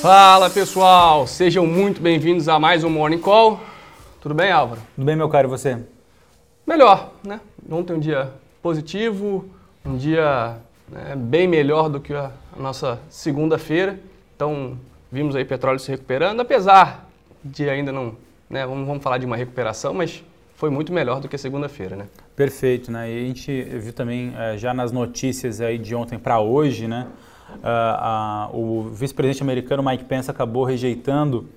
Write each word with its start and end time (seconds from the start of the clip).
Fala 0.00 0.48
pessoal, 0.48 1.26
sejam 1.26 1.66
muito 1.66 2.00
bem-vindos 2.00 2.48
a 2.48 2.58
mais 2.58 2.82
um 2.82 2.88
Morning 2.88 3.18
Call. 3.18 3.60
Tudo 4.18 4.34
bem, 4.34 4.50
Álvaro? 4.50 4.80
Tudo 4.94 5.04
bem, 5.04 5.14
meu 5.14 5.28
caro, 5.28 5.46
e 5.46 5.50
você? 5.50 5.78
Melhor, 6.66 7.12
né? 7.22 7.38
Ontem 7.70 7.92
um 7.92 8.00
dia 8.00 8.32
positivo, 8.62 9.44
um 9.84 9.98
dia 9.98 10.56
né, 10.88 11.14
bem 11.14 11.46
melhor 11.46 11.90
do 11.90 12.00
que 12.00 12.14
a 12.14 12.32
nossa 12.56 12.98
segunda-feira. 13.10 14.00
Então, 14.34 14.78
vimos 15.12 15.36
aí 15.36 15.44
petróleo 15.44 15.78
se 15.78 15.90
recuperando, 15.90 16.40
apesar 16.40 17.06
de 17.44 17.68
ainda 17.68 17.92
não, 17.92 18.16
né, 18.48 18.66
vamos, 18.66 18.86
vamos 18.86 19.02
falar 19.02 19.18
de 19.18 19.26
uma 19.26 19.36
recuperação, 19.36 19.92
mas 19.92 20.24
foi 20.54 20.70
muito 20.70 20.94
melhor 20.94 21.20
do 21.20 21.28
que 21.28 21.36
a 21.36 21.38
segunda-feira, 21.38 21.94
né? 21.94 22.06
Perfeito, 22.34 22.90
né? 22.90 23.12
E 23.12 23.24
a 23.24 23.26
gente 23.26 23.62
viu 23.64 23.92
também 23.92 24.32
eh, 24.34 24.56
já 24.56 24.72
nas 24.72 24.92
notícias 24.92 25.60
aí 25.60 25.76
de 25.76 25.94
ontem 25.94 26.18
para 26.18 26.40
hoje, 26.40 26.88
né? 26.88 27.06
Uh, 27.56 28.56
o 28.56 28.90
vice-presidente 28.90 29.42
americano 29.42 29.82
Mike 29.82 30.04
Pence 30.04 30.30
acabou 30.30 30.64
rejeitando 30.64 31.48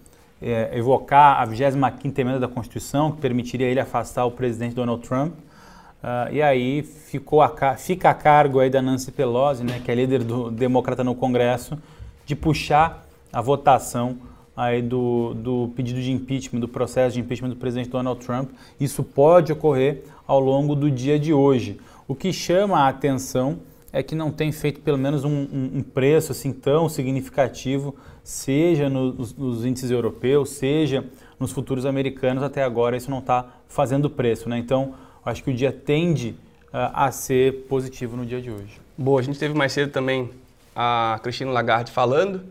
é, 0.41 0.77
evocar 0.77 1.41
a 1.41 1.47
25ª 1.47 2.19
emenda 2.19 2.39
da 2.39 2.47
Constituição, 2.47 3.11
que 3.11 3.21
permitiria 3.21 3.67
ele 3.67 3.79
afastar 3.79 4.25
o 4.25 4.31
presidente 4.31 4.75
Donald 4.75 5.01
Trump. 5.07 5.33
Uh, 5.33 6.33
e 6.33 6.41
aí 6.41 6.83
ficou 6.83 7.41
a, 7.41 7.75
fica 7.77 8.09
a 8.09 8.13
cargo 8.13 8.59
aí 8.59 8.69
da 8.69 8.81
Nancy 8.81 9.09
Pelosi, 9.09 9.63
né, 9.63 9.81
que 9.83 9.89
é 9.89 9.95
líder 9.95 10.21
do 10.21 10.51
democrata 10.51 11.01
no 11.01 11.15
Congresso, 11.15 11.77
de 12.25 12.35
puxar 12.35 13.05
a 13.31 13.41
votação 13.41 14.17
aí 14.55 14.81
do, 14.81 15.33
do 15.33 15.71
pedido 15.75 16.01
de 16.01 16.11
impeachment, 16.11 16.59
do 16.59 16.67
processo 16.67 17.13
de 17.13 17.21
impeachment 17.21 17.49
do 17.49 17.55
presidente 17.55 17.89
Donald 17.89 18.19
Trump. 18.23 18.51
Isso 18.79 19.01
pode 19.01 19.53
ocorrer 19.53 20.03
ao 20.27 20.41
longo 20.41 20.75
do 20.75 20.91
dia 20.91 21.17
de 21.17 21.33
hoje. 21.33 21.79
O 22.05 22.13
que 22.13 22.33
chama 22.33 22.79
a 22.79 22.89
atenção 22.89 23.59
é 23.93 24.01
que 24.01 24.15
não 24.15 24.31
tem 24.31 24.51
feito 24.51 24.81
pelo 24.81 24.97
menos 24.97 25.23
um, 25.23 25.29
um, 25.29 25.71
um 25.75 25.83
preço 25.83 26.31
assim 26.31 26.51
tão 26.51 26.89
significativo, 26.89 27.95
seja 28.23 28.89
nos, 28.89 29.35
nos, 29.35 29.63
índices 29.63 29.91
europeus, 29.91 30.49
seja 30.49 31.05
nos 31.39 31.51
futuros 31.51 31.85
americanos, 31.85 32.41
até 32.41 32.63
agora 32.63 32.97
isso 32.97 33.11
não 33.11 33.19
está 33.19 33.45
fazendo 33.67 34.09
preço. 34.09 34.49
Né? 34.49 34.57
Então, 34.57 34.95
acho 35.23 35.43
que 35.43 35.51
o 35.51 35.53
dia 35.53 35.71
tende 35.71 36.29
uh, 36.73 36.89
a 36.91 37.11
ser 37.11 37.67
positivo 37.69 38.17
no 38.17 38.25
dia 38.25 38.41
de 38.41 38.49
hoje. 38.49 38.81
Boa, 38.97 39.21
a 39.21 39.23
gente 39.23 39.37
teve 39.37 39.53
mais 39.53 39.71
cedo 39.71 39.91
também 39.91 40.31
a 40.75 41.19
Cristina 41.21 41.51
Lagarde 41.51 41.91
falando, 41.91 42.41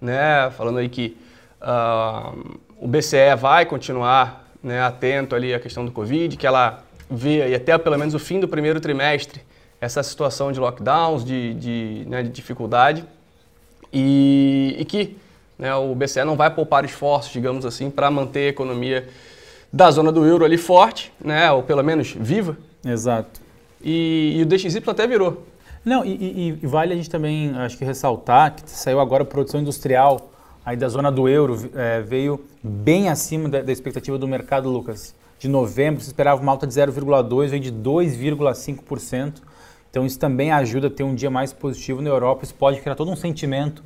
né, 0.00 0.50
falando 0.56 0.78
aí 0.78 0.88
que 0.88 1.14
uh, 1.60 2.58
o 2.80 2.88
BCE 2.88 3.36
vai 3.38 3.66
continuar 3.66 4.50
né, 4.62 4.80
atento 4.80 5.34
ali 5.34 5.52
à 5.52 5.60
questão 5.60 5.84
do 5.84 5.92
Covid, 5.92 6.38
que 6.38 6.46
ela 6.46 6.82
vê 7.10 7.50
e 7.50 7.54
até 7.54 7.76
pelo 7.76 7.98
menos 7.98 8.14
o 8.14 8.18
fim 8.18 8.40
do 8.40 8.48
primeiro 8.48 8.80
trimestre 8.80 9.42
essa 9.80 10.02
situação 10.02 10.52
de 10.52 10.60
lockdowns, 10.60 11.24
de, 11.24 11.54
de, 11.54 12.04
né, 12.08 12.22
de 12.22 12.30
dificuldade, 12.30 13.04
e, 13.92 14.76
e 14.78 14.84
que 14.84 15.16
né, 15.58 15.74
o 15.74 15.94
BCE 15.94 16.24
não 16.24 16.36
vai 16.36 16.50
poupar 16.50 16.84
esforços, 16.84 17.32
digamos 17.32 17.64
assim, 17.64 17.90
para 17.90 18.10
manter 18.10 18.46
a 18.46 18.48
economia 18.48 19.08
da 19.72 19.90
zona 19.90 20.10
do 20.12 20.24
euro 20.24 20.44
ali 20.44 20.58
forte, 20.58 21.12
né, 21.20 21.50
ou 21.50 21.62
pelo 21.62 21.82
menos 21.82 22.14
viva. 22.18 22.56
Exato. 22.84 23.40
E, 23.82 24.36
e 24.38 24.42
o 24.42 24.46
DXY 24.46 24.82
até 24.86 25.06
virou. 25.06 25.46
Não, 25.84 26.04
e, 26.04 26.58
e, 26.62 26.66
vale 26.66 26.92
a 26.92 26.96
gente 26.96 27.08
também, 27.08 27.56
acho 27.56 27.78
que 27.78 27.84
ressaltar 27.84 28.56
que 28.56 28.68
saiu 28.68 28.98
agora 28.98 29.22
a 29.22 29.26
produção 29.26 29.60
industrial 29.60 30.32
aí 30.64 30.76
da 30.76 30.88
zona 30.88 31.12
do 31.12 31.28
euro, 31.28 31.70
é, 31.76 32.00
veio 32.00 32.44
bem 32.60 33.08
acima 33.08 33.48
da, 33.48 33.62
da 33.62 33.70
expectativa 33.70 34.18
do 34.18 34.26
mercado, 34.26 34.68
Lucas. 34.68 35.14
De 35.38 35.46
novembro, 35.46 36.00
se 36.00 36.08
esperava 36.08 36.42
uma 36.42 36.50
alta 36.50 36.66
de 36.66 36.74
0,2%, 36.74 37.46
veio 37.48 37.62
de 37.62 37.72
2,5%. 37.72 39.34
Então 39.90 40.04
isso 40.04 40.18
também 40.18 40.52
ajuda 40.52 40.88
a 40.88 40.90
ter 40.90 41.02
um 41.02 41.14
dia 41.14 41.30
mais 41.30 41.52
positivo 41.52 42.02
na 42.02 42.10
Europa, 42.10 42.44
isso 42.44 42.54
pode 42.54 42.80
criar 42.80 42.94
todo 42.94 43.10
um 43.10 43.16
sentimento 43.16 43.82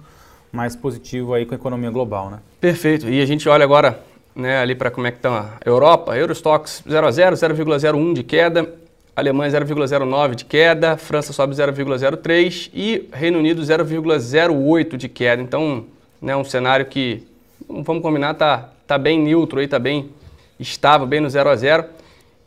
mais 0.52 0.74
positivo 0.74 1.34
aí 1.34 1.46
com 1.46 1.54
a 1.54 1.56
economia 1.56 1.90
global, 1.90 2.30
né? 2.30 2.40
Perfeito. 2.60 3.08
E 3.08 3.20
a 3.20 3.26
gente 3.26 3.48
olha 3.48 3.64
agora 3.64 4.00
né, 4.34 4.58
ali 4.58 4.74
para 4.74 4.90
como 4.90 5.06
é 5.06 5.10
que 5.10 5.18
está 5.18 5.58
a 5.64 5.68
Europa, 5.68 6.16
Eurostox 6.16 6.82
0 6.88 7.06
a 7.06 7.10
0, 7.10 7.36
0,01 7.36 8.14
de 8.14 8.22
queda, 8.22 8.74
Alemanha 9.14 9.50
0,09 9.50 10.34
de 10.34 10.44
queda, 10.44 10.96
França 10.96 11.32
sobe 11.32 11.54
0,03 11.54 12.70
e 12.72 13.08
Reino 13.12 13.38
Unido 13.38 13.60
0,08 13.60 14.96
de 14.96 15.08
queda. 15.08 15.42
Então, 15.42 15.84
né, 16.22 16.34
um 16.36 16.44
cenário 16.44 16.86
que, 16.86 17.26
vamos 17.68 18.02
combinar, 18.02 18.34
tá, 18.34 18.70
tá 18.86 18.96
bem 18.96 19.20
neutro 19.20 19.60
aí, 19.60 19.68
tá 19.68 19.78
bem 19.78 20.10
estável, 20.58 21.06
bem 21.06 21.20
no 21.20 21.28
0 21.28 21.50
a 21.50 21.56
0. 21.56 21.84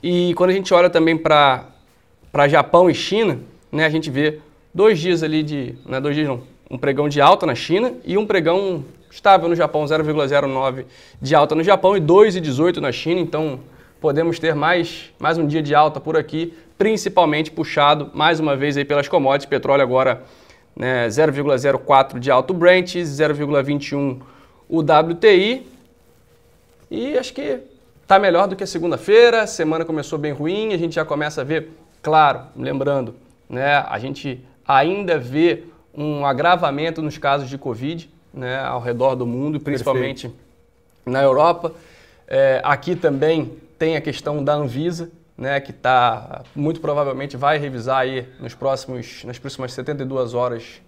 E 0.01 0.33
quando 0.35 0.49
a 0.49 0.53
gente 0.53 0.73
olha 0.73 0.89
também 0.89 1.17
para 1.17 1.67
Japão 2.49 2.89
e 2.89 2.95
China, 2.95 3.39
né, 3.73 3.85
a 3.85 3.89
gente 3.89 4.11
vê 4.11 4.39
dois 4.73 4.99
dias 4.99 5.23
ali 5.23 5.41
de, 5.41 5.75
não 5.83 5.97
é 5.97 6.01
dois 6.01 6.15
dias 6.15 6.27
não, 6.27 6.41
um 6.69 6.77
pregão 6.77 7.09
de 7.09 7.19
alta 7.19 7.45
na 7.45 7.55
China 7.55 7.93
e 8.05 8.17
um 8.17 8.25
pregão 8.25 8.85
estável 9.09 9.49
no 9.49 9.55
Japão, 9.55 9.83
0,09 9.83 10.85
de 11.19 11.35
alta 11.35 11.55
no 11.55 11.63
Japão 11.63 11.97
e 11.97 12.01
2,18 12.01 12.77
na 12.77 12.91
China, 12.91 13.19
então 13.19 13.59
podemos 13.99 14.37
ter 14.37 14.53
mais, 14.53 15.11
mais 15.19 15.37
um 15.37 15.47
dia 15.47 15.61
de 15.61 15.73
alta 15.73 15.99
por 15.99 16.15
aqui, 16.15 16.53
principalmente 16.77 17.49
puxado 17.51 18.11
mais 18.13 18.39
uma 18.39 18.55
vez 18.55 18.77
aí 18.77 18.85
pelas 18.85 19.07
commodities, 19.07 19.49
petróleo 19.49 19.81
agora 19.81 20.23
né, 20.75 21.07
0,04 21.07 22.19
de 22.19 22.29
alto 22.29 22.53
Brent, 22.53 22.95
0,21 22.95 24.19
o 24.69 24.79
WTI 24.79 25.67
e 26.89 27.17
acho 27.17 27.33
que 27.33 27.59
está 28.01 28.19
melhor 28.19 28.47
do 28.47 28.55
que 28.55 28.63
a 28.63 28.67
segunda-feira, 28.67 29.47
semana 29.47 29.83
começou 29.83 30.19
bem 30.19 30.31
ruim, 30.31 30.73
a 30.73 30.77
gente 30.77 30.95
já 30.95 31.03
começa 31.03 31.41
a 31.41 31.43
ver 31.43 31.69
Claro, 32.03 32.41
lembrando, 32.53 33.15
né, 33.53 33.85
a 33.87 33.99
gente 33.99 34.43
ainda 34.67 35.17
vê 35.19 35.63
um 35.93 36.25
agravamento 36.25 37.01
nos 37.01 37.17
casos 37.17 37.47
de 37.47 37.57
Covid 37.57 38.09
né, 38.33 38.59
ao 38.59 38.81
redor 38.81 39.15
do 39.15 39.27
mundo, 39.27 39.59
principalmente 39.59 40.27
Perfeito. 40.27 40.45
na 41.05 41.21
Europa. 41.21 41.71
É, 42.27 42.59
aqui 42.63 42.95
também 42.95 43.57
tem 43.77 43.95
a 43.95 44.01
questão 44.01 44.43
da 44.43 44.53
Anvisa, 44.53 45.11
né, 45.37 45.59
que 45.59 45.71
tá, 45.71 46.41
muito 46.55 46.81
provavelmente 46.81 47.37
vai 47.37 47.59
revisar 47.59 47.99
aí 47.99 48.27
nos 48.39 48.55
próximos, 48.55 49.23
nas 49.23 49.37
próximas 49.37 49.73
72 49.73 50.33
horas, 50.33 50.81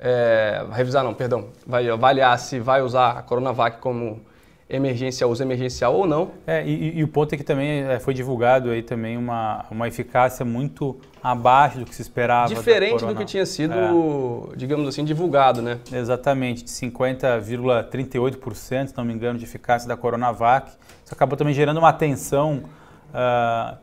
é, 0.00 0.64
revisar 0.72 1.04
não, 1.04 1.12
perdão, 1.12 1.48
vai 1.66 1.88
avaliar 1.88 2.38
se 2.38 2.58
vai 2.58 2.80
usar 2.80 3.18
a 3.18 3.22
Coronavac 3.22 3.78
como 3.80 4.24
emergencial, 4.68 5.30
uso 5.30 5.42
emergencial 5.42 5.94
ou 5.94 6.06
não. 6.06 6.32
É, 6.46 6.62
e, 6.66 6.98
e, 6.98 7.04
o 7.04 7.08
ponto 7.08 7.34
é 7.34 7.38
que 7.38 7.44
também 7.44 7.84
é, 7.84 7.98
foi 7.98 8.12
divulgado 8.12 8.68
aí 8.70 8.82
também 8.82 9.16
uma, 9.16 9.64
uma 9.70 9.88
eficácia 9.88 10.44
muito 10.44 10.98
abaixo 11.22 11.78
do 11.78 11.86
que 11.86 11.94
se 11.94 12.02
esperava. 12.02 12.54
Diferente 12.54 13.02
do 13.04 13.14
que 13.14 13.24
tinha 13.24 13.46
sido, 13.46 13.72
é. 13.72 14.56
digamos 14.56 14.86
assim, 14.86 15.02
divulgado, 15.04 15.62
né? 15.62 15.78
Exatamente, 15.90 16.64
de 16.64 16.70
50,38%, 16.70 18.88
se 18.88 18.96
não 18.96 19.04
me 19.04 19.14
engano, 19.14 19.38
de 19.38 19.44
eficácia 19.44 19.88
da 19.88 19.96
Coronavac. 19.96 20.70
Isso 21.04 21.14
acabou 21.14 21.38
também 21.38 21.54
gerando 21.54 21.78
uma 21.78 21.92
tensão 21.92 22.64
uh, 23.08 23.78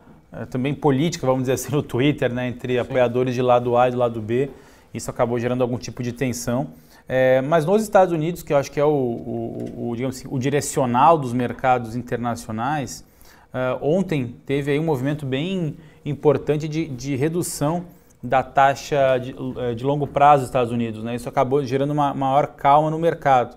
também 0.52 0.76
política, 0.76 1.26
vamos 1.26 1.44
dizer 1.44 1.54
assim, 1.54 1.72
no 1.72 1.82
Twitter, 1.82 2.32
né, 2.32 2.48
entre 2.48 2.74
Sim. 2.74 2.80
apoiadores 2.80 3.34
de 3.34 3.42
lado 3.42 3.76
A 3.76 3.88
e 3.88 3.92
do 3.92 3.98
lado 3.98 4.22
B. 4.22 4.52
Isso 4.94 5.10
acabou 5.10 5.40
gerando 5.40 5.62
algum 5.62 5.78
tipo 5.78 6.04
de 6.04 6.14
tensão. 6.14 6.70
É, 7.08 7.42
mas 7.42 7.66
nos 7.66 7.84
Estados 7.84 8.14
Unidos, 8.14 8.42
que 8.42 8.52
eu 8.52 8.58
acho 8.58 8.72
que 8.72 8.80
é 8.80 8.86
o, 8.86 8.90
o, 8.90 9.90
o 9.90 9.96
digamos 9.96 10.18
assim, 10.18 10.28
o 10.30 10.40
direcional 10.40 11.18
dos 11.18 11.34
mercados 11.34 11.96
internacionais, 11.96 13.06
uh, 13.54 13.78
ontem 13.82 14.36
teve 14.46 14.72
aí 14.72 14.80
um 14.80 14.84
movimento 14.84 15.26
bem 15.26 15.78
importante 16.04 16.68
de, 16.68 16.88
de 16.88 17.16
redução 17.16 17.86
da 18.22 18.42
taxa 18.42 19.20
de, 19.20 19.36
é, 19.58 19.76
de, 19.76 19.84
longo 19.84 20.08
prazo 20.08 20.42
dos 20.42 20.50
Estados 20.50 20.72
Unidos. 20.72 21.04
Né? 21.04 21.16
Isso 21.16 21.30
acabou 21.30 21.64
gerando 21.64 21.92
uma 21.92 22.14
maior 22.14 22.48
calma 22.48 22.90
no 22.90 22.98
mercado. 22.98 23.56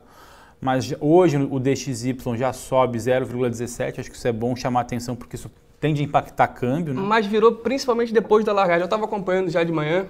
Mas 0.61 0.93
hoje 1.01 1.37
o 1.37 1.59
DXY 1.59 2.17
já 2.37 2.53
sobe 2.53 2.99
0,17, 2.99 4.01
acho 4.01 4.11
que 4.11 4.17
isso 4.17 4.29
é 4.29 4.33
bom 4.33 4.57
chamar 4.57 4.81
atenção 4.81 5.15
porque 5.15 5.37
isso 5.37 5.51
tende 5.81 6.03
a 6.03 6.05
impactar 6.05 6.49
câmbio. 6.49 6.93
Né? 6.93 7.01
Mas 7.01 7.27
virou 7.27 7.53
principalmente 7.53 8.13
depois 8.13 8.45
da 8.45 8.53
largada. 8.53 8.83
Eu 8.83 8.87
estava 8.87 9.05
acompanhando 9.05 9.49
já 9.51 9.63
de 9.63 9.73
manhã 9.73 10.07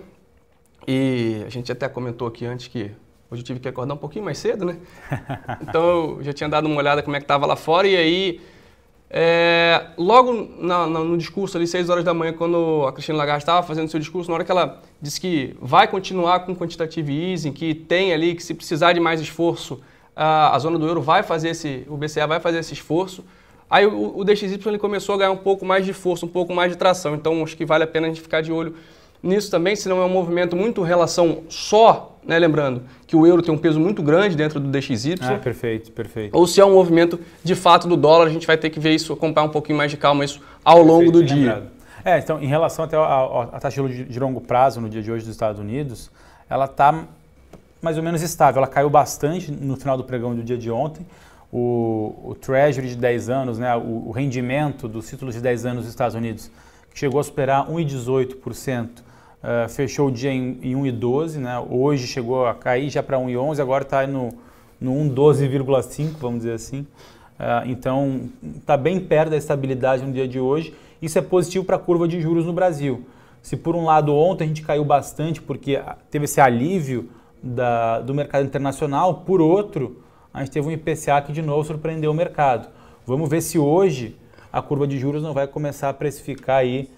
e 0.87 1.43
a 1.47 1.51
gente 1.51 1.71
até 1.71 1.89
comentou 1.89 2.27
aqui 2.27 2.47
antes 2.47 2.67
que 2.67 2.91
Hoje 3.31 3.43
eu 3.43 3.47
tive 3.47 3.61
que 3.61 3.69
acordar 3.69 3.95
um 3.95 3.99
pouquinho 3.99 4.25
mais 4.25 4.39
cedo, 4.39 4.65
né? 4.65 4.79
Então 5.63 6.17
eu 6.17 6.19
já 6.23 6.33
tinha 6.33 6.49
dado 6.49 6.67
uma 6.67 6.77
olhada 6.77 7.03
como 7.03 7.17
é 7.17 7.21
que 7.21 7.25
estava 7.25 7.45
lá 7.47 7.57
fora 7.57 7.87
e 7.87 7.97
aí 7.97 8.41
é, 9.11 9.87
logo 9.97 10.33
na, 10.59 10.87
na, 10.87 11.01
no 11.01 11.17
discurso 11.17 11.57
ali, 11.57 11.67
6 11.67 11.89
horas 11.89 12.05
da 12.05 12.13
manhã, 12.13 12.33
quando 12.33 12.85
a 12.87 12.93
Cristina 12.93 13.17
Lagarde 13.17 13.43
estava 13.43 13.67
fazendo 13.67 13.89
seu 13.89 13.99
discurso, 13.99 14.31
na 14.31 14.35
hora 14.35 14.45
que 14.45 14.51
ela 14.51 14.83
disse 15.01 15.21
que 15.21 15.57
vai 15.61 15.89
continuar 15.89 16.41
com 16.41 16.55
quantitative 16.55 17.33
easing, 17.33 17.53
que 17.53 17.75
tem 17.75 18.13
ali, 18.13 18.35
que 18.35 18.43
se 18.43 18.55
precisar 18.55 18.93
de 18.93 19.01
mais 19.01 19.21
esforço, 19.21 19.81
a, 20.15 20.55
a 20.55 20.59
zona 20.59 20.79
do 20.79 20.87
euro 20.87 21.01
vai 21.01 21.23
fazer 21.23 21.51
esse, 21.51 21.87
o 21.89 21.97
BCA 21.97 22.27
vai 22.27 22.41
fazer 22.41 22.59
esse 22.59 22.75
esforço. 22.75 23.25
Aí 23.71 23.87
o, 23.87 24.19
o 24.19 24.25
DXY 24.25 24.59
ele 24.67 24.79
começou 24.79 25.15
a 25.15 25.19
ganhar 25.19 25.31
um 25.31 25.37
pouco 25.37 25.65
mais 25.65 25.87
de 25.87 25.93
força, 25.93 26.27
um 26.27 26.29
pouco 26.29 26.55
mais 26.55 26.73
de 26.73 26.77
tração. 26.77 27.15
Então 27.15 27.43
acho 27.43 27.57
que 27.57 27.65
vale 27.65 27.85
a 27.85 27.87
pena 27.87 28.07
a 28.07 28.11
gente 28.11 28.21
ficar 28.21 28.43
de 28.43 28.53
olho 28.53 28.75
nisso 29.23 29.51
também, 29.51 29.75
se 29.75 29.89
não 29.89 30.01
é 30.01 30.05
um 30.05 30.09
movimento 30.09 30.55
muito 30.55 30.83
relação 30.83 31.43
só, 31.49 32.18
né, 32.29 32.39
lembrando 32.39 32.83
que 33.07 33.17
o 33.17 33.27
euro 33.27 33.41
tem 33.41 33.53
um 33.53 33.57
peso 33.57 33.81
muito 33.81 34.03
grande 34.03 34.37
dentro 34.37 34.61
do 34.61 34.69
DXY. 34.69 35.15
Ah, 35.21 35.39
perfeito, 35.39 35.91
perfeito. 35.91 36.37
Ou 36.37 36.47
se 36.47 36.61
é 36.61 36.65
um 36.65 36.75
movimento 36.75 37.19
de 37.43 37.55
fato 37.55 37.89
do 37.89 37.97
dólar, 37.97 38.27
a 38.27 38.31
gente 38.31 38.47
vai 38.47 38.59
ter 38.59 38.69
que 38.69 38.79
ver 38.79 38.95
isso, 38.95 39.13
acompanhar 39.15 39.47
um 39.47 39.51
pouquinho 39.51 39.79
mais 39.79 39.91
de 39.91 39.97
calma 39.97 40.25
isso 40.25 40.41
ao 40.63 40.77
perfeito, 40.77 40.95
longo 40.95 41.11
do 41.11 41.25
dia. 41.25 41.55
Lembrado. 41.55 41.71
É, 42.05 42.19
então, 42.19 42.41
em 42.41 42.47
relação 42.47 42.85
até 42.85 42.97
à 42.97 43.59
taxa 43.61 43.83
de 43.89 44.21
longo 44.21 44.41
prazo 44.41 44.81
no 44.81 44.89
dia 44.89 45.03
de 45.03 45.11
hoje 45.11 45.25
dos 45.25 45.35
Estados 45.35 45.59
Unidos, 45.59 46.11
ela 46.49 46.67
está 46.67 47.05
mais 47.81 47.97
ou 47.97 48.03
menos 48.03 48.23
estável. 48.23 48.59
Ela 48.59 48.71
caiu 48.71 48.91
bastante 48.91 49.51
no 49.51 49.77
final 49.77 49.97
do 49.97 50.05
pregão 50.05 50.35
do 50.35 50.43
dia 50.43 50.59
de 50.59 50.71
ontem. 50.71 51.07
O, 51.51 52.15
o 52.25 52.35
Treasury 52.35 52.89
de 52.89 52.97
10 52.97 53.31
anos, 53.31 53.59
né, 53.59 53.75
o, 53.75 54.09
o, 54.09 54.11
rendimento 54.11 54.87
dos 54.87 55.09
títulos 55.09 55.35
de 55.35 55.41
10 55.41 55.65
anos 55.65 55.83
dos 55.85 55.91
Estados 55.91 56.15
Unidos, 56.15 56.51
que 56.91 56.99
chegou 56.99 57.19
a 57.19 57.25
superar 57.25 57.67
1,18%, 57.69 58.89
uh, 59.43 59.69
fechou 59.69 60.09
o 60.09 60.11
dia 60.11 60.33
em, 60.33 60.59
em 60.63 60.75
1,12%, 60.75 61.37
né, 61.37 61.59
hoje 61.71 62.07
chegou 62.07 62.47
a 62.47 62.55
cair 62.55 62.89
já 62.91 63.03
para 63.03 63.19
1,11%, 63.19 63.61
agora 63.61 63.85
está 63.85 64.07
no, 64.07 64.31
no 64.81 64.93
1,12,5%, 64.93 66.13
vamos 66.19 66.39
dizer 66.39 66.53
assim. 66.53 66.81
Uh, 67.39 67.67
então, 67.67 68.23
está 68.57 68.77
bem 68.77 68.99
perto 68.99 69.31
da 69.31 69.37
estabilidade 69.37 70.05
no 70.05 70.13
dia 70.13 70.27
de 70.27 70.41
hoje. 70.41 70.75
Isso 71.01 71.19
é 71.19 71.23
positivo 71.23 71.65
para 71.65 71.77
a 71.77 71.79
curva 71.79 72.09
de 72.09 72.21
juros 72.21 72.45
no 72.45 72.53
Brasil. 72.53 73.05
Se 73.41 73.57
por 73.57 73.77
um 73.77 73.85
lado 73.85 74.13
ontem 74.15 74.45
a 74.45 74.47
gente 74.49 74.63
caiu 74.63 74.85
bastante 74.85 75.41
porque 75.41 75.81
teve 76.11 76.25
esse 76.25 76.41
alívio 76.41 77.09
da, 77.41 78.01
do 78.01 78.13
mercado 78.13 78.45
internacional, 78.45 79.23
por 79.25 79.41
outro, 79.41 80.03
a 80.35 80.41
gente 80.41 80.51
teve 80.51 80.67
um 80.67 80.71
IPCA 80.73 81.23
que 81.23 81.33
de 81.33 81.41
novo 81.41 81.65
surpreendeu 81.65 82.11
o 82.11 82.15
mercado. 82.15 82.69
Vamos 83.07 83.31
ver 83.31 83.41
se 83.41 83.59
hoje 83.59 84.17
a 84.53 84.61
curva 84.61 84.87
de 84.87 84.99
juros 84.99 85.23
não 85.23 85.33
vai 85.33 85.47
começar 85.47 85.89
a 85.89 85.95
precificar 85.95 86.59
aí 86.59 86.91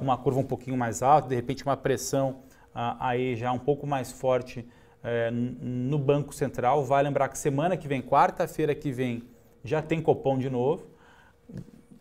uma 0.00 0.16
curva 0.16 0.40
um 0.40 0.44
pouquinho 0.44 0.76
mais 0.76 1.02
alta, 1.02 1.28
de 1.28 1.34
repente 1.34 1.64
uma 1.64 1.76
pressão 1.76 2.40
uh, 2.74 2.96
aí 3.00 3.36
já 3.36 3.52
um 3.52 3.58
pouco 3.58 3.86
mais 3.86 4.12
forte 4.12 4.60
uh, 4.60 5.30
no 5.32 5.98
Banco 5.98 6.34
Central. 6.34 6.84
Vai 6.84 7.02
lembrar 7.02 7.28
que 7.28 7.38
semana 7.38 7.76
que 7.76 7.88
vem, 7.88 8.02
quarta-feira 8.02 8.74
que 8.74 8.90
vem, 8.90 9.22
já 9.64 9.80
tem 9.82 10.00
Copom 10.00 10.38
de 10.38 10.50
novo. 10.50 10.86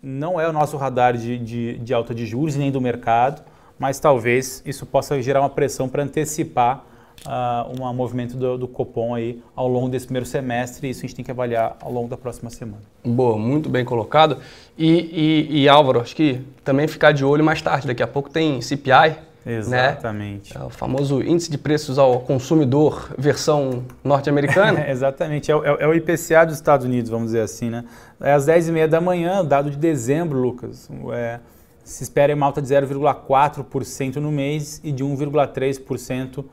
Não 0.01 0.39
é 0.39 0.47
o 0.47 0.53
nosso 0.53 0.77
radar 0.77 1.17
de, 1.17 1.37
de, 1.37 1.77
de 1.79 1.93
alta 1.93 2.13
de 2.13 2.25
juros 2.25 2.55
nem 2.55 2.71
do 2.71 2.79
mercado 2.79 3.43
mas 3.79 3.99
talvez 3.99 4.61
isso 4.65 4.85
possa 4.85 5.21
gerar 5.21 5.41
uma 5.41 5.49
pressão 5.49 5.87
para 5.87 6.03
antecipar 6.03 6.85
uh, 7.25 7.81
um 7.81 7.93
movimento 7.93 8.35
do, 8.37 8.57
do, 8.57 8.67
Copom 8.67 9.15
aí 9.15 9.41
ao 9.55 9.67
longo 9.67 9.89
desse 9.89 10.05
primeiro 10.05 10.25
semestre 10.25 10.87
e 10.87 10.91
isso 10.91 10.99
a 10.99 11.07
gente 11.07 11.15
tem 11.15 11.25
que 11.25 11.31
avaliar 11.31 11.77
ao 11.81 11.91
longo 11.91 12.07
da 12.07 12.17
próxima 12.17 12.49
semana. 12.49 12.81
Boa, 13.03 13.37
muito 13.37 13.69
bem 13.69 13.85
colocado. 13.85 14.37
E, 14.77 15.47
e, 15.49 15.61
e 15.63 15.69
Álvaro, 15.69 16.01
acho 16.01 16.15
que 16.15 16.41
também 16.63 16.87
ficar 16.87 17.11
de 17.11 17.25
olho 17.25 17.43
mais 17.43 17.61
tarde, 17.61 17.87
daqui 17.87 18.03
a 18.03 18.07
pouco 18.07 18.29
tem 18.29 18.61
CPI, 18.61 19.27
né? 19.47 19.57
Exatamente. 19.57 20.53
Né? 20.53 20.61
É 20.61 20.65
o 20.65 20.69
famoso 20.69 21.21
índice 21.23 21.49
de 21.49 21.57
preços 21.57 21.97
ao 21.97 22.19
consumidor, 22.19 23.13
versão 23.17 23.85
norte-americana. 24.03 24.85
Exatamente. 24.91 25.49
É 25.49 25.55
o, 25.55 25.63
é 25.63 25.87
o, 25.87 25.93
IPCA 25.93 26.45
dos 26.45 26.55
Estados 26.55 26.85
Unidos, 26.85 27.09
vamos 27.09 27.27
dizer 27.27 27.41
assim, 27.41 27.69
né? 27.69 27.85
É 28.19 28.33
às 28.33 28.45
10h30 28.45 28.87
da 28.87 28.99
manhã, 28.99 29.45
dado 29.45 29.71
de 29.71 29.77
dezembro, 29.77 30.37
Lucas. 30.37 30.89
É, 31.13 31.39
se 31.83 32.03
espera 32.03 32.35
uma 32.35 32.45
alta 32.45 32.61
de 32.61 32.67
0,4% 32.67 34.17
no 34.17 34.31
mês 34.31 34.81
e 34.83 34.91
de 34.91 35.03
1,3% 35.05 36.43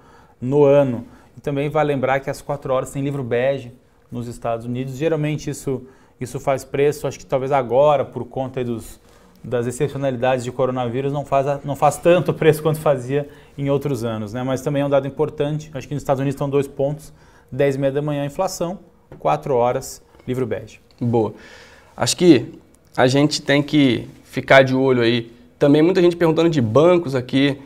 no 0.44 0.64
ano. 0.64 1.05
E 1.37 1.41
também 1.41 1.69
vai 1.69 1.85
lembrar 1.85 2.20
que 2.20 2.31
às 2.31 2.41
4 2.41 2.73
horas 2.73 2.91
tem 2.91 3.02
livro 3.02 3.23
bege 3.23 3.73
nos 4.11 4.29
Estados 4.29 4.67
Unidos. 4.67 4.94
Geralmente 4.96 5.50
isso, 5.50 5.82
isso 6.20 6.38
faz 6.38 6.64
preço, 6.64 7.06
acho 7.06 7.19
que 7.19 7.26
talvez 7.26 7.50
agora, 7.50 8.05
por 8.05 8.25
conta 8.25 8.62
dos, 8.62 9.00
das 9.43 9.67
excepcionalidades 9.67 10.44
de 10.44 10.52
coronavírus, 10.52 11.12
não 11.12 11.25
faz, 11.25 11.64
não 11.64 11.75
faz 11.75 11.96
tanto 11.96 12.32
preço 12.35 12.62
quanto 12.62 12.79
fazia 12.79 13.29
em 13.56 13.70
outros 13.70 14.05
anos. 14.05 14.32
Né? 14.32 14.43
Mas 14.43 14.61
também 14.61 14.82
é 14.82 14.87
um 14.87 14.91
dado 14.91 15.08
importante, 15.08 15.70
acho 15.75 15.88
que 15.88 15.94
nos 15.94 16.02
Estados 16.02 16.20
Unidos 16.20 16.35
estão 16.35 16.49
dois 16.49 16.69
pontos, 16.69 17.12
10 17.50 17.76
e 17.76 17.79
meia 17.79 17.93
da 17.93 18.02
manhã 18.02 18.25
inflação, 18.25 18.79
4 19.19 19.55
horas 19.55 20.02
livro 20.26 20.46
bege. 20.46 20.81
Boa. 21.00 21.35
Acho 21.96 22.17
que 22.17 22.58
a 22.96 23.06
gente 23.06 23.43
tem 23.43 23.62
que 23.62 24.08
ficar 24.25 24.62
de 24.62 24.75
olho 24.75 25.02
aí. 25.02 25.32
Também 25.58 25.82
muita 25.82 26.00
gente 26.00 26.17
perguntando 26.17 26.49
de 26.49 26.61
bancos 26.61 27.14
aqui, 27.14 27.58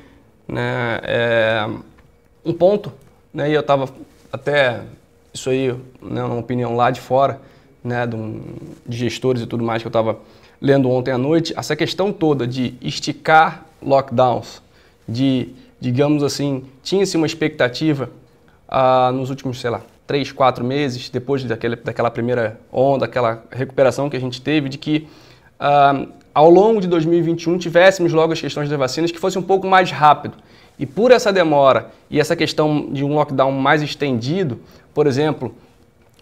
né? 0.47 1.01
É, 1.03 1.69
um 2.51 2.55
ponto, 2.55 2.93
né? 3.33 3.51
E 3.51 3.55
eu 3.55 3.61
estava 3.61 3.89
até 4.33 4.83
isso 5.33 5.51
aí, 5.51 5.75
né, 6.03 6.23
uma 6.25 6.39
opinião 6.39 6.75
lá 6.75 6.91
de 6.91 7.01
fora, 7.01 7.41
né, 7.83 8.07
de, 8.07 8.17
um, 8.17 8.43
de 8.87 8.97
gestores 8.97 9.43
e 9.43 9.47
tudo 9.47 9.63
mais 9.63 9.83
que 9.83 9.87
eu 9.87 9.91
estava 9.91 10.19
lendo 10.61 10.91
ontem 10.91 11.13
à 11.13 11.19
noite, 11.19 11.55
essa 11.57 11.77
questão 11.77 12.13
toda 12.13 12.47
de 12.47 12.75
esticar 12.81 13.65
lockdowns, 13.81 14.61
de, 15.09 15.51
digamos 15.81 16.23
assim, 16.23 16.65
tinha-se 16.83 17.17
uma 17.17 17.27
expectativa 17.27 18.11
ah, 18.69 19.13
nos 19.13 19.31
últimos, 19.31 19.61
sei 19.61 19.71
lá, 19.71 19.83
três, 20.07 20.33
quatro 20.33 20.65
meses, 20.65 21.09
depois 21.09 21.45
daquele, 21.45 21.77
daquela 21.77 22.11
primeira 22.11 22.59
onda, 22.73 23.05
aquela 23.05 23.45
recuperação 23.51 24.11
que 24.11 24.17
a 24.17 24.21
gente 24.21 24.43
teve, 24.43 24.69
de 24.69 24.79
que 24.79 25.07
ah, 25.61 26.07
ao 26.35 26.51
longo 26.51 26.81
de 26.81 26.89
2021 26.89 27.59
tivéssemos 27.59 28.13
logo 28.13 28.33
as 28.33 28.41
questões 28.41 28.69
das 28.69 28.79
vacinas 28.79 29.13
que 29.13 29.19
fosse 29.19 29.39
um 29.39 29.43
pouco 29.43 29.67
mais 29.67 29.91
rápido. 29.91 30.37
E 30.79 30.87
por 30.87 31.11
essa 31.11 31.33
demora 31.33 31.91
e 32.11 32.21
essa 32.21 32.37
questão 32.37 32.89
de 32.91 33.05
um 33.05 33.15
lockdown 33.15 33.51
mais 33.53 33.83
estendido, 33.83 34.61
por 34.95 35.07
exemplo, 35.07 35.55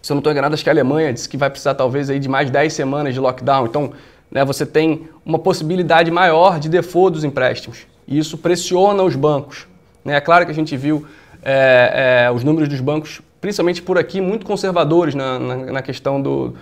se 0.01 0.11
eu 0.11 0.15
não 0.15 0.19
estou 0.19 0.31
enganado, 0.31 0.53
acho 0.53 0.63
que 0.63 0.69
a 0.69 0.73
Alemanha 0.73 1.13
disse 1.13 1.27
que 1.27 1.37
vai 1.37 1.49
precisar 1.49 1.75
talvez 1.75 2.09
aí 2.09 2.19
de 2.19 2.29
mais 2.29 2.49
10 2.49 2.73
semanas 2.73 3.13
de 3.13 3.19
lockdown. 3.19 3.65
Então, 3.65 3.91
né, 4.31 4.43
você 4.43 4.65
tem 4.65 5.07
uma 5.25 5.39
possibilidade 5.39 6.09
maior 6.09 6.59
de 6.59 6.69
default 6.69 7.13
dos 7.13 7.23
empréstimos. 7.23 7.85
E 8.07 8.17
isso 8.17 8.37
pressiona 8.37 9.03
os 9.03 9.15
bancos. 9.15 9.67
Né? 10.03 10.15
É 10.15 10.21
claro 10.21 10.45
que 10.45 10.51
a 10.51 10.55
gente 10.55 10.75
viu 10.75 11.05
é, 11.43 12.25
é, 12.25 12.31
os 12.31 12.43
números 12.43 12.69
dos 12.69 12.79
bancos, 12.79 13.21
principalmente 13.39 13.81
por 13.81 13.97
aqui, 13.97 14.21
muito 14.21 14.45
conservadores 14.45 15.13
na, 15.13 15.37
na, 15.37 15.55
na 15.57 15.81
questão 15.81 16.21
do, 16.21 16.55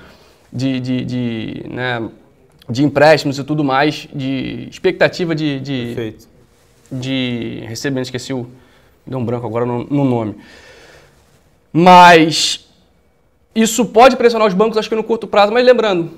de, 0.52 0.80
de, 0.80 1.06
de 1.06 1.66
né, 1.70 2.10
de 2.70 2.84
empréstimos 2.84 3.38
e 3.38 3.44
tudo 3.44 3.64
mais, 3.64 4.08
de 4.14 4.68
expectativa 4.70 5.36
de, 5.36 5.60
de, 5.60 6.16
de 6.92 7.64
recebimento, 7.68 8.06
esqueci 8.06 8.34
o. 8.34 8.48
Deu 9.06 9.20
um 9.20 9.26
branco 9.26 9.46
agora 9.46 9.66
no, 9.66 9.84
no, 9.84 10.04
nome. 10.04 10.36
Mas 11.72 12.68
isso 13.54 13.86
pode 13.86 14.16
pressionar 14.16 14.48
os 14.48 14.54
bancos, 14.54 14.78
acho 14.78 14.90
que 14.90 14.96
no 14.96 15.04
curto 15.04 15.28
prazo, 15.28 15.54
mas 15.54 15.64
lembrando, 15.64 16.12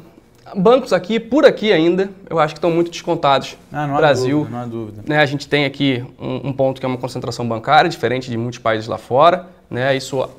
bancos 0.55 0.93
aqui, 0.93 1.19
por 1.19 1.45
aqui 1.45 1.73
ainda, 1.73 2.09
eu 2.29 2.39
acho 2.39 2.53
que 2.53 2.59
estão 2.59 2.71
muito 2.71 2.89
descontados. 2.89 3.57
Ah, 3.71 3.85
não 3.85 3.95
há 3.95 3.97
Brasil, 3.97 4.39
dúvida, 4.39 4.55
não 4.55 4.63
há 4.63 4.65
dúvida. 4.65 5.03
Né, 5.05 5.17
a 5.17 5.25
gente 5.25 5.47
tem 5.49 5.65
aqui 5.65 6.05
um, 6.17 6.49
um 6.49 6.53
ponto 6.53 6.79
que 6.79 6.85
é 6.85 6.89
uma 6.89 6.97
concentração 6.97 7.45
bancária, 7.47 7.89
diferente 7.89 8.29
de 8.29 8.37
muitos 8.37 8.59
países 8.59 8.87
lá 8.87 8.97
fora. 8.97 9.47
Né, 9.69 9.97
isso 9.97 10.29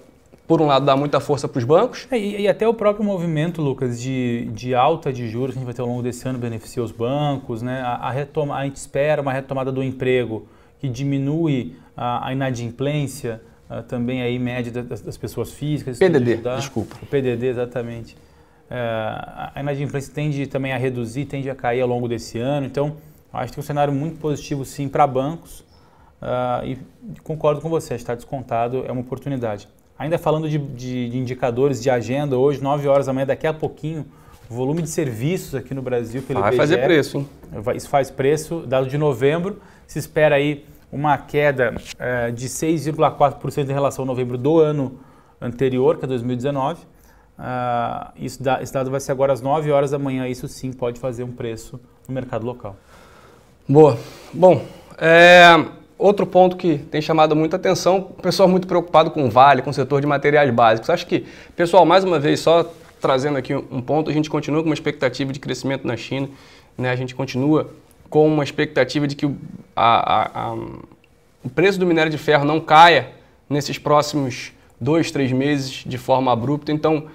por 0.48 0.62
um 0.62 0.66
lado, 0.66 0.86
dá 0.86 0.96
muita 0.96 1.20
força 1.20 1.46
para 1.46 1.58
os 1.58 1.64
bancos. 1.64 2.08
É, 2.10 2.18
e, 2.18 2.40
e, 2.40 2.48
até 2.48 2.66
o 2.66 2.72
próprio 2.72 3.04
movimento, 3.04 3.60
Lucas, 3.60 4.00
de, 4.00 4.48
de 4.54 4.74
alta 4.74 5.12
de 5.12 5.28
juros 5.28 5.50
que 5.50 5.58
a 5.58 5.60
gente 5.60 5.66
vai 5.66 5.74
ter 5.74 5.82
ao 5.82 5.86
longo 5.86 6.02
desse 6.02 6.26
ano 6.26 6.38
beneficia 6.38 6.82
os 6.82 6.90
bancos, 6.90 7.60
né? 7.60 7.82
A, 7.82 7.96
a, 7.96 8.10
retoma, 8.10 8.56
a 8.56 8.64
gente 8.64 8.76
espera 8.76 9.20
uma 9.20 9.32
retomada 9.32 9.70
do 9.70 9.82
emprego 9.82 10.48
que 10.80 10.88
diminui 10.88 11.76
a, 11.94 12.28
a 12.28 12.32
inadimplência 12.32 13.42
a, 13.68 13.82
também 13.82 14.22
aí 14.22 14.38
média 14.38 14.72
das, 14.72 15.02
das 15.02 15.18
pessoas 15.18 15.52
físicas. 15.52 15.98
PDD, 15.98 16.36
desculpa. 16.56 16.96
O 17.02 17.06
PDD, 17.06 17.48
exatamente. 17.48 18.16
É, 18.70 18.78
a 19.54 19.60
inadimplência 19.60 20.14
tende 20.14 20.46
também 20.46 20.72
a 20.72 20.78
reduzir, 20.78 21.26
tende 21.26 21.50
a 21.50 21.54
cair 21.54 21.82
ao 21.82 21.88
longo 21.88 22.08
desse 22.08 22.38
ano. 22.38 22.64
Então, 22.64 22.96
acho 23.30 23.52
que 23.52 23.56
tem 23.56 23.62
um 23.62 23.66
cenário 23.66 23.92
muito 23.92 24.18
positivo, 24.18 24.64
sim, 24.64 24.88
para 24.88 25.06
bancos. 25.06 25.60
Uh, 26.20 26.66
e 26.66 26.78
concordo 27.22 27.60
com 27.60 27.68
você, 27.68 27.94
está 27.94 28.14
descontado, 28.14 28.84
é 28.86 28.90
uma 28.90 29.02
oportunidade. 29.02 29.68
Ainda 29.98 30.16
falando 30.18 30.48
de, 30.48 30.58
de, 30.58 31.10
de, 31.10 31.18
indicadores 31.18 31.82
de 31.82 31.90
agenda, 31.90 32.36
hoje, 32.36 32.62
9 32.62 32.86
horas 32.86 33.06
da 33.06 33.12
manhã, 33.12 33.26
daqui 33.26 33.46
a 33.46 33.52
pouquinho, 33.52 34.06
o 34.48 34.54
volume 34.54 34.80
de 34.80 34.88
serviços 34.88 35.54
aqui 35.54 35.74
no 35.74 35.82
Brasil 35.82 36.22
pelo 36.22 36.40
Vai 36.40 36.50
IBGE, 36.50 36.56
fazer 36.56 36.84
preço, 36.84 37.18
hein? 37.18 37.28
Isso 37.74 37.88
faz 37.88 38.10
preço, 38.10 38.64
dado 38.66 38.86
de 38.86 38.96
novembro, 38.96 39.60
se 39.86 39.98
espera 39.98 40.36
aí 40.36 40.64
uma 40.90 41.18
queda 41.18 41.74
é, 41.98 42.30
de 42.30 42.48
6,4% 42.48 43.68
em 43.68 43.72
relação 43.72 44.02
ao 44.04 44.06
novembro 44.06 44.38
do 44.38 44.60
ano 44.60 45.00
anterior, 45.40 45.98
que 45.98 46.04
é 46.04 46.08
2019. 46.08 46.80
Uh, 46.80 46.84
ah, 47.40 48.12
isso 48.16 48.42
dá, 48.42 48.60
esse 48.60 48.72
dado 48.72 48.90
vai 48.90 48.98
ser 48.98 49.12
agora 49.12 49.32
às 49.32 49.40
9 49.40 49.70
horas 49.70 49.92
da 49.92 49.98
manhã, 49.98 50.26
isso 50.26 50.48
sim 50.48 50.72
pode 50.72 50.98
fazer 50.98 51.22
um 51.22 51.30
preço 51.30 51.78
no 52.08 52.14
mercado 52.14 52.44
local. 52.44 52.76
Boa. 53.68 53.96
Bom, 54.32 54.64
é, 54.96 55.54
Outro 55.98 56.24
ponto 56.24 56.56
que 56.56 56.78
tem 56.78 57.02
chamado 57.02 57.34
muita 57.34 57.56
atenção, 57.56 58.12
o 58.16 58.22
pessoal 58.22 58.48
muito 58.48 58.68
preocupado 58.68 59.10
com 59.10 59.24
o 59.24 59.30
Vale, 59.30 59.62
com 59.62 59.70
o 59.70 59.74
setor 59.74 60.00
de 60.00 60.06
materiais 60.06 60.48
básicos. 60.54 60.88
Acho 60.88 61.04
que, 61.04 61.26
pessoal, 61.56 61.84
mais 61.84 62.04
uma 62.04 62.20
vez, 62.20 62.38
só 62.38 62.72
trazendo 63.00 63.36
aqui 63.36 63.52
um 63.52 63.82
ponto, 63.82 64.08
a 64.08 64.12
gente 64.12 64.30
continua 64.30 64.62
com 64.62 64.68
uma 64.68 64.74
expectativa 64.74 65.32
de 65.32 65.40
crescimento 65.40 65.84
na 65.84 65.96
China, 65.96 66.28
né? 66.76 66.90
a 66.90 66.96
gente 66.96 67.16
continua 67.16 67.70
com 68.08 68.28
uma 68.28 68.44
expectativa 68.44 69.08
de 69.08 69.16
que 69.16 69.26
a, 69.74 70.14
a, 70.14 70.50
a, 70.50 70.54
o 71.44 71.50
preço 71.52 71.80
do 71.80 71.86
minério 71.86 72.10
de 72.10 72.18
ferro 72.18 72.44
não 72.44 72.60
caia 72.60 73.10
nesses 73.50 73.76
próximos 73.76 74.52
dois, 74.80 75.10
três 75.10 75.32
meses 75.32 75.82
de 75.84 75.98
forma 75.98 76.32
abrupta. 76.32 76.70
Então, 76.70 77.06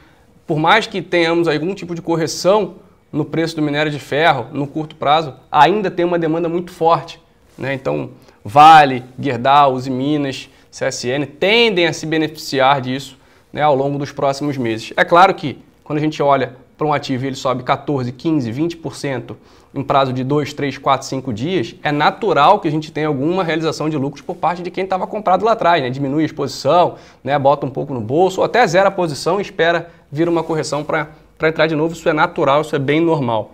por 0.45 0.59
mais 0.59 0.87
que 0.87 1.01
tenhamos 1.01 1.47
algum 1.47 1.73
tipo 1.73 1.95
de 1.95 2.01
correção 2.01 2.75
no 3.11 3.23
preço 3.23 3.55
do 3.55 3.61
minério 3.61 3.91
de 3.91 3.99
ferro 3.99 4.47
no 4.51 4.67
curto 4.67 4.95
prazo, 4.95 5.33
ainda 5.49 5.89
tem 5.89 6.03
uma 6.03 6.19
demanda 6.19 6.49
muito 6.49 6.71
forte. 6.71 7.19
Né? 7.57 7.73
Então, 7.73 8.11
Vale, 8.43 9.03
Gerdau, 9.17 9.73
Uzi 9.73 9.89
Minas, 9.89 10.49
CSN 10.69 11.25
tendem 11.39 11.87
a 11.87 11.93
se 11.93 12.05
beneficiar 12.05 12.81
disso 12.81 13.17
né, 13.51 13.61
ao 13.61 13.75
longo 13.75 13.97
dos 13.97 14.11
próximos 14.11 14.57
meses. 14.57 14.91
É 14.97 15.05
claro 15.05 15.33
que, 15.33 15.59
quando 15.83 15.99
a 15.99 16.01
gente 16.01 16.21
olha 16.21 16.55
para 16.77 16.87
um 16.87 16.93
ativo 16.93 17.23
e 17.23 17.27
ele 17.27 17.35
sobe 17.35 17.63
14, 17.63 18.11
15, 18.11 18.51
20% 18.51 19.35
em 19.75 19.83
prazo 19.83 20.11
de 20.11 20.23
2, 20.23 20.53
3, 20.53 20.77
4, 20.77 21.07
5 21.07 21.31
dias, 21.31 21.75
é 21.83 21.91
natural 21.91 22.59
que 22.59 22.67
a 22.67 22.71
gente 22.71 22.91
tenha 22.91 23.07
alguma 23.07 23.43
realização 23.43 23.89
de 23.89 23.97
lucros 23.97 24.21
por 24.21 24.35
parte 24.35 24.61
de 24.61 24.71
quem 24.71 24.83
estava 24.83 25.07
comprado 25.07 25.45
lá 25.45 25.53
atrás, 25.53 25.81
né? 25.81 25.89
Diminui 25.89 26.23
a 26.23 26.25
exposição, 26.25 26.95
né? 27.23 27.37
bota 27.37 27.65
um 27.65 27.69
pouco 27.69 27.93
no 27.93 28.01
bolso, 28.01 28.41
ou 28.41 28.45
até 28.45 28.65
zera 28.67 28.89
a 28.89 28.91
posição 28.91 29.39
e 29.39 29.41
espera 29.41 29.89
vir 30.11 30.27
uma 30.27 30.43
correção 30.43 30.83
para 30.83 31.09
entrar 31.43 31.67
de 31.67 31.75
novo. 31.75 31.93
Isso 31.93 32.09
é 32.09 32.13
natural, 32.13 32.61
isso 32.61 32.75
é 32.75 32.79
bem 32.79 32.99
normal. 32.99 33.51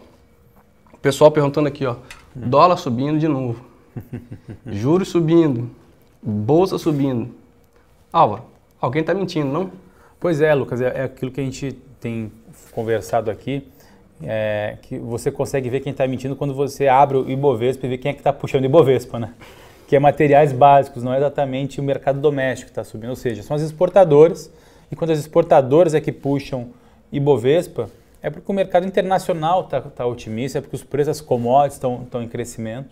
O 0.94 0.98
pessoal 0.98 1.32
perguntando 1.32 1.68
aqui, 1.68 1.86
ó, 1.86 1.96
dólar 2.34 2.78
subindo 2.78 3.20
de 3.20 3.28
novo, 3.28 3.69
juros 4.68 5.10
subindo, 5.10 5.70
bolsa 6.22 6.78
subindo. 6.78 7.34
Álvaro, 8.12 8.44
alguém 8.80 9.02
está 9.02 9.14
mentindo, 9.14 9.52
não? 9.52 9.72
Pois 10.20 10.42
é, 10.42 10.54
Lucas, 10.54 10.82
é, 10.82 10.88
é 10.88 11.04
aquilo 11.04 11.32
que 11.32 11.42
a 11.42 11.44
gente 11.44 11.74
tem 12.00 12.32
conversado 12.72 13.30
aqui 13.30 13.64
é, 14.24 14.78
que 14.82 14.98
você 14.98 15.32
consegue 15.32 15.70
ver 15.70 15.80
quem 15.80 15.92
está 15.92 16.08
mentindo 16.08 16.36
quando 16.36 16.54
você 16.54 16.88
abre 16.88 17.18
o 17.18 17.30
Ibovespa 17.30 17.86
e 17.86 17.90
vê 17.90 17.98
quem 17.98 18.12
é 18.12 18.14
que 18.14 18.20
está 18.20 18.34
puxando 18.34 18.64
o 18.64 18.66
Ibovespa, 18.66 19.20
né? 19.20 19.34
Que 19.88 19.96
é 19.96 20.00
materiais 20.00 20.52
básicos, 20.52 21.04
não 21.04 21.14
é 21.14 21.18
exatamente 21.18 21.80
o 21.80 21.84
mercado 21.84 22.20
doméstico 22.20 22.68
que 22.68 22.72
está 22.72 22.84
subindo, 22.84 23.10
ou 23.10 23.16
seja, 23.16 23.42
são 23.44 23.56
as 23.56 23.62
exportadoras, 23.62 24.52
e 24.92 24.96
quando 24.96 25.12
as 25.12 25.20
exportadoras 25.20 25.94
é 25.94 26.02
que 26.02 26.12
puxam 26.12 26.68
Ibovespa, 27.12 27.90
é 28.22 28.30
porque 28.30 28.52
o 28.52 28.56
mercado 28.56 28.86
internacional 28.86 29.62
está 29.62 29.82
tá 29.82 30.06
otimista, 30.06 30.58
é 30.58 30.62
porque 30.62 30.76
os 30.76 30.84
preços 30.84 31.20
das 31.20 31.22
commodities 31.22 31.76
estão 31.76 32.22
em 32.22 32.28
crescimento. 32.28 32.90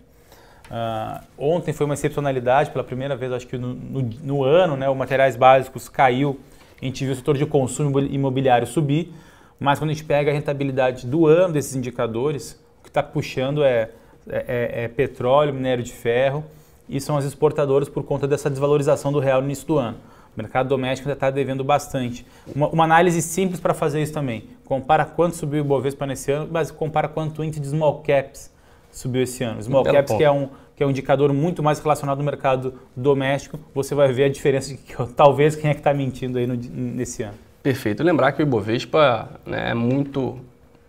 Uh, 0.70 1.24
ontem 1.38 1.72
foi 1.72 1.86
uma 1.86 1.94
excepcionalidade, 1.94 2.72
pela 2.72 2.84
primeira 2.84 3.16
vez, 3.16 3.32
acho 3.32 3.48
que 3.48 3.58
no, 3.58 3.74
no, 3.74 4.02
no 4.02 4.44
ano, 4.44 4.76
né, 4.76 4.90
o 4.90 4.96
materiais 4.96 5.36
básicos 5.36 5.88
caiu, 5.88 6.40
a 6.82 6.86
gente 6.86 7.04
viu 7.04 7.14
o 7.14 7.16
setor 7.16 7.38
de 7.38 7.46
consumo 7.46 8.00
imobiliário 8.00 8.68
subir, 8.68 9.14
mas 9.60 9.80
quando 9.80 9.92
a 9.92 9.94
gente 9.94 10.04
pega 10.04 10.30
a 10.30 10.34
rentabilidade 10.34 11.08
do 11.08 11.26
ano 11.26 11.54
desses 11.54 11.76
indicadores, 11.76 12.60
o 12.80 12.84
que 12.84 12.90
está 12.90 13.02
puxando 13.02 13.64
é, 13.64 13.90
é, 14.30 14.46
é, 14.48 14.84
é, 14.84 14.88
petróleo, 14.88 15.54
minério 15.54 15.84
de 15.84 15.92
ferro 15.92 16.44
e 16.88 17.02
são 17.02 17.18
as 17.18 17.26
exportadoras 17.26 17.90
por 17.90 18.04
conta 18.04 18.28
dessa 18.28 18.50
desvalorização 18.50 19.12
do 19.12 19.20
real 19.20 19.42
no 19.42 19.48
início 19.48 19.66
do 19.66 19.78
ano. 19.78 19.98
O 20.36 20.40
mercado 20.40 20.70
doméstico 20.70 21.10
ainda 21.10 21.18
está 21.18 21.32
devendo 21.32 21.64
bastante. 21.64 22.26
Uma, 22.54 22.68
uma 22.68 22.84
análise 22.84 23.22
simples 23.22 23.60
para 23.60 23.74
fazer 23.74 24.02
isso 24.02 24.14
também. 24.14 24.50
Compara 24.64 25.04
quanto 25.06 25.36
subiu 25.36 25.64
o 25.64 25.66
Bovespa 25.66 26.06
nesse 26.06 26.32
ano, 26.32 26.48
mas 26.52 26.70
compara 26.70 27.08
quanto 27.08 27.42
o 27.42 27.44
índice 27.44 27.60
de 27.60 27.68
small 27.68 28.04
caps 28.04 28.52
subiu 28.98 29.24
esse 29.24 29.44
ano. 29.44 29.62
Small 29.62 29.84
caps 29.84 30.16
que 30.16 30.24
é 30.24 30.32
um 30.32 30.50
que 30.76 30.84
é 30.84 30.86
um 30.86 30.92
indicador 30.92 31.34
muito 31.34 31.64
mais 31.64 31.80
relacionado 31.80 32.20
ao 32.20 32.24
mercado 32.24 32.76
doméstico, 32.96 33.60
você 33.74 33.96
vai 33.96 34.14
ver 34.14 34.26
a 34.26 34.30
diferença 34.30 34.70
de 34.70 34.78
que, 34.78 34.94
talvez 35.16 35.56
quem 35.56 35.72
é 35.72 35.74
que 35.74 35.80
está 35.80 35.92
mentindo 35.92 36.38
aí 36.38 36.46
no, 36.46 36.54
nesse 36.56 37.24
ano. 37.24 37.34
Perfeito. 37.64 38.04
Lembrar 38.04 38.32
que 38.34 38.44
o 38.44 38.44
Ibovespa 38.44 39.28
né, 39.44 39.72
é 39.72 39.74
muito, 39.74 40.38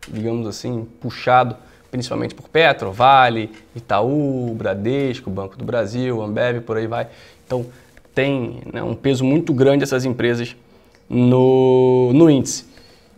digamos 0.07 0.47
assim, 0.47 0.87
puxado 1.01 1.57
principalmente 1.91 2.35
por 2.35 2.51
Petro, 2.51 2.93
Vale, 2.93 3.51
Itaú, 3.75 4.55
Bradesco, 4.55 5.31
Banco 5.31 5.57
do 5.57 5.65
Brasil, 5.65 6.21
Ambev, 6.21 6.61
por 6.61 6.77
aí 6.77 6.87
vai. 6.87 7.09
Então 7.47 7.65
tem 8.15 8.61
né, 8.71 8.83
um 8.83 8.95
peso 8.95 9.25
muito 9.25 9.55
grande 9.55 9.85
essas 9.85 10.05
empresas 10.05 10.55
no, 11.09 12.13
no 12.13 12.29
índice. 12.29 12.67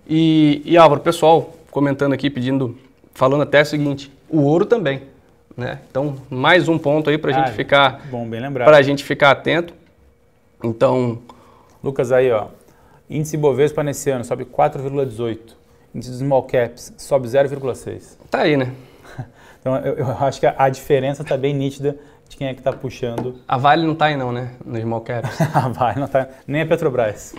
E, 0.08 0.62
e 0.64 0.76
Álvaro, 0.76 1.00
pessoal 1.00 1.52
comentando 1.70 2.12
aqui, 2.12 2.30
pedindo, 2.30 2.76
falando 3.12 3.42
até 3.42 3.62
o 3.62 3.66
seguinte, 3.66 4.10
o 4.30 4.42
ouro 4.42 4.64
também. 4.64 5.02
Né? 5.56 5.80
Então, 5.90 6.16
mais 6.30 6.68
um 6.68 6.78
ponto 6.78 7.10
aí 7.10 7.18
para 7.18 7.32
a 7.32 7.34
ah, 7.34 7.46
gente 7.46 7.54
ficar. 7.54 8.06
Bom, 8.10 8.26
bem 8.28 8.40
lembrado. 8.40 8.66
Para 8.66 8.78
a 8.78 8.82
gente 8.82 9.04
ficar 9.04 9.30
atento. 9.30 9.74
Então. 10.62 11.18
Lucas, 11.82 12.12
aí, 12.12 12.30
ó. 12.30 12.48
Índice 13.08 13.36
Bovespa 13.36 13.82
nesse 13.82 14.10
ano 14.10 14.24
sobe 14.24 14.44
4,18. 14.44 15.38
Índice 15.94 16.18
small 16.18 16.44
caps 16.44 16.92
sobe 16.96 17.26
0,6. 17.26 18.16
Tá 18.30 18.42
aí, 18.42 18.56
né? 18.56 18.72
então 19.60 19.76
eu, 19.78 19.94
eu, 19.94 20.10
acho 20.20 20.38
que 20.38 20.46
a, 20.46 20.54
a 20.56 20.68
diferença 20.68 21.22
está 21.22 21.36
bem 21.36 21.52
nítida 21.52 21.98
de 22.28 22.36
quem 22.36 22.46
é 22.46 22.54
que 22.54 22.60
está 22.60 22.72
puxando. 22.72 23.40
A 23.48 23.58
Vale 23.58 23.84
não 23.84 23.94
está 23.94 24.06
aí 24.06 24.16
não, 24.16 24.30
né? 24.30 24.52
No 24.64 24.80
small 24.80 25.00
caps. 25.00 25.40
a 25.52 25.68
Vale 25.68 25.98
não 25.98 26.06
está, 26.06 26.28
nem 26.46 26.62
a 26.62 26.66
Petrobras. 26.66 27.34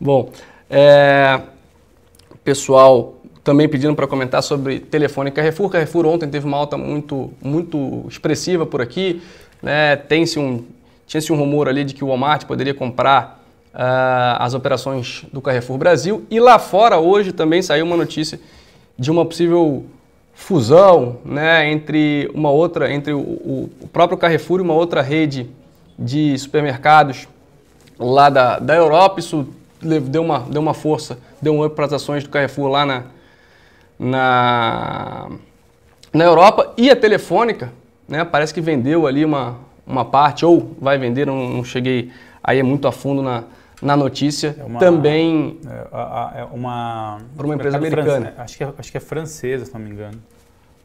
Bom, 0.00 0.30
é, 0.70 1.40
pessoal 2.42 3.14
também 3.44 3.68
pedindo 3.68 3.94
para 3.94 4.06
comentar 4.06 4.42
sobre 4.42 4.80
telefone 4.80 5.30
Carrefour. 5.30 5.68
Carrefour 5.68 6.06
ontem 6.06 6.26
teve 6.28 6.46
uma 6.46 6.56
alta 6.56 6.78
muito, 6.78 7.30
muito 7.42 8.06
expressiva 8.08 8.64
por 8.64 8.80
aqui. 8.80 9.22
Né? 9.62 9.94
Tem-se 9.96 10.38
um, 10.38 10.64
tinha-se 11.06 11.30
um 11.30 11.36
rumor 11.36 11.68
ali 11.68 11.84
de 11.84 11.92
que 11.92 12.02
o 12.02 12.08
Walmart 12.08 12.46
poderia 12.46 12.72
comprar 12.72 13.44
uh, 13.74 14.40
as 14.40 14.54
operações 14.54 15.26
do 15.30 15.42
Carrefour 15.42 15.76
Brasil. 15.76 16.24
E 16.30 16.40
lá 16.40 16.58
fora, 16.58 16.98
hoje, 16.98 17.32
também 17.32 17.60
saiu 17.60 17.84
uma 17.84 17.98
notícia 17.98 18.40
de 18.98 19.10
uma 19.10 19.26
possível 19.26 19.84
fusão 20.32 21.18
né, 21.24 21.70
entre 21.70 22.30
uma 22.34 22.50
outra, 22.50 22.92
entre 22.92 23.12
o, 23.12 23.20
o, 23.20 23.70
próprio 23.92 24.16
Carrefour 24.16 24.58
e 24.58 24.62
uma 24.62 24.74
outra 24.74 25.02
rede 25.02 25.50
de 25.98 26.36
supermercados 26.38 27.28
lá 27.98 28.30
da, 28.30 28.58
da 28.58 28.74
Europa. 28.74 29.20
Isso 29.20 29.46
deu 29.82 30.22
uma, 30.22 30.40
deu 30.40 30.62
uma 30.62 30.74
força, 30.74 31.18
deu 31.42 31.54
um 31.54 31.64
up 31.64 31.76
para 31.76 31.84
as 31.84 31.92
ações 31.92 32.24
do 32.24 32.30
Carrefour 32.30 32.68
lá 32.68 32.86
na, 32.86 33.04
na, 33.98 35.30
na 36.12 36.24
Europa. 36.24 36.72
E 36.76 36.90
a 36.90 36.96
Telefônica, 36.96 37.72
né, 38.08 38.24
parece 38.24 38.52
que 38.52 38.60
vendeu 38.60 39.06
ali 39.06 39.24
uma, 39.24 39.56
uma 39.86 40.04
parte, 40.04 40.44
ou 40.44 40.74
vai 40.80 40.98
vender, 40.98 41.26
não, 41.26 41.48
não 41.48 41.64
cheguei 41.64 42.10
aí 42.42 42.62
muito 42.62 42.86
a 42.86 42.92
fundo 42.92 43.22
na, 43.22 43.44
na 43.80 43.96
notícia, 43.96 44.56
é 44.58 44.64
uma, 44.64 44.78
também 44.78 45.58
é, 45.66 46.40
é 46.40 46.44
uma 46.44 47.20
para 47.36 47.46
uma 47.46 47.54
empresa 47.54 47.76
americana. 47.76 48.32
France, 48.32 48.40
acho 48.40 48.56
que 48.56 48.64
é, 48.64 48.72
acho 48.78 48.90
que 48.90 48.96
é 48.96 49.00
francesa, 49.00 49.66
se 49.66 49.74
não 49.74 49.80
me 49.80 49.90
engano. 49.90 50.18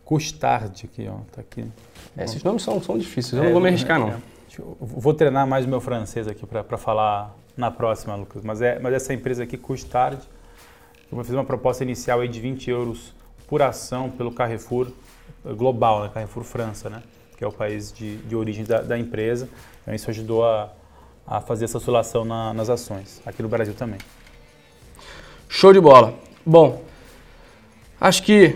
Custard 0.04 0.89
aqui, 0.92 1.08
ó, 1.08 1.18
tá 1.32 1.42
aqui. 1.42 1.66
É, 2.18 2.24
esses 2.24 2.44
nomes 2.44 2.63
são, 2.63 2.82
são 2.82 2.98
difíceis, 2.98 3.34
eu 3.34 3.44
não 3.44 3.51
vou 3.51 3.62
me 3.62 3.68
arriscar 3.68 4.00
não. 4.00 4.10
É, 4.10 4.16
vou 4.82 5.13
treinar 5.13 5.48
mais 5.48 5.66
o 5.66 5.70
meu 5.70 5.80
francês 5.80 6.28
aqui 6.28 6.46
para 6.46 6.78
falar 6.78 7.36
na 7.56 7.70
próxima, 7.70 8.16
Lucas. 8.16 8.44
Mas 8.44 8.62
é, 8.62 8.80
mas 8.80 8.94
essa 8.94 9.13
empresa 9.13 9.44
aqui, 9.44 9.58
Custard, 9.58 10.20
eu 11.12 11.24
fazer 11.24 11.36
uma 11.36 11.46
proposta 11.46 11.84
inicial 11.84 12.20
aí 12.22 12.28
de 12.28 12.39
20 12.39 12.70
euros 12.70 13.13
por 13.48 13.62
ação 13.62 14.10
pelo 14.10 14.32
Carrefour 14.32 14.88
global, 15.58 16.04
né? 16.04 16.12
Carrefour 16.13 16.44
França, 16.44 16.89
né? 16.89 17.01
Que 17.38 17.44
é 17.44 17.48
o 17.48 17.51
país 17.51 17.92
de, 17.92 18.18
de 18.18 18.36
origem 18.36 18.63
da, 18.63 18.82
da 18.82 18.98
empresa. 18.98 19.50
Então 19.82 19.94
isso 19.94 20.10
ajudou 20.10 20.46
a 20.46 20.72
a 21.30 21.39
fazer 21.39 21.66
essa 21.66 21.78
oscilação 21.78 22.25
na, 22.25 22.54
nas 22.56 22.72
ações, 22.72 23.22
aqui 23.24 23.44
no 23.44 23.48
Brasil 23.48 23.75
também. 23.75 24.00
Show 25.48 25.72
de 25.72 25.80
bola. 25.80 26.16
Bom, 26.44 26.82
acho 28.01 28.24
que 28.24 28.56